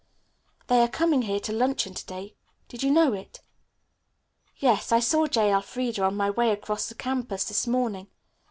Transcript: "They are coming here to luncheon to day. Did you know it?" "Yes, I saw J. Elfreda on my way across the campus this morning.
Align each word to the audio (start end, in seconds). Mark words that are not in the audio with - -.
"They 0.65 0.79
are 0.81 0.87
coming 0.87 1.21
here 1.21 1.39
to 1.41 1.53
luncheon 1.53 1.93
to 1.93 2.03
day. 2.07 2.33
Did 2.69 2.81
you 2.81 2.89
know 2.89 3.13
it?" 3.13 3.41
"Yes, 4.57 4.91
I 4.91 4.99
saw 4.99 5.27
J. 5.27 5.51
Elfreda 5.53 6.01
on 6.03 6.15
my 6.17 6.31
way 6.31 6.49
across 6.49 6.89
the 6.89 6.95
campus 6.95 7.43
this 7.43 7.67
morning. 7.67 8.07